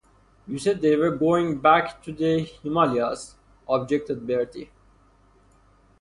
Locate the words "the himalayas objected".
2.11-4.25